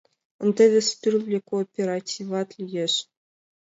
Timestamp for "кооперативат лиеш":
1.49-2.93